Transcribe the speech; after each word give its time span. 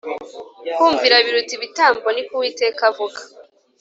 Kumvira 0.75 1.15
biruta 1.25 1.51
ibitambo 1.57 2.07
ni 2.11 2.23
ko 2.27 2.31
uwiteka 2.35 2.81
avuga 2.91 3.19